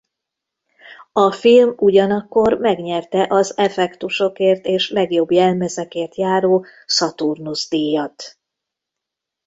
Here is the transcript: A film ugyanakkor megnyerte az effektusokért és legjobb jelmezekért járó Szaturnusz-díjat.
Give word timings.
A 1.11 1.31
film 1.31 1.73
ugyanakkor 1.77 2.53
megnyerte 2.57 3.25
az 3.29 3.57
effektusokért 3.57 4.65
és 4.65 4.89
legjobb 4.89 5.31
jelmezekért 5.31 6.15
járó 6.15 6.65
Szaturnusz-díjat. 6.85 8.37